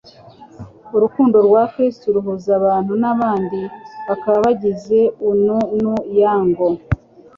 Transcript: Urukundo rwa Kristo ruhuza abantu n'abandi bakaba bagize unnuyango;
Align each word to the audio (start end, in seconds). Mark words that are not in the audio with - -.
Urukundo 0.95 1.37
rwa 1.47 1.63
Kristo 1.73 2.05
ruhuza 2.15 2.51
abantu 2.59 2.93
n'abandi 3.01 3.59
bakaba 4.07 4.37
bagize 4.45 4.99
unnuyango; 5.29 6.67